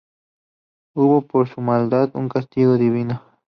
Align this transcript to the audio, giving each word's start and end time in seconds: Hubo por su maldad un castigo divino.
Hubo 0.95 1.21
por 1.27 1.47
su 1.47 1.61
maldad 1.61 2.09
un 2.15 2.27
castigo 2.27 2.73
divino. 2.75 3.21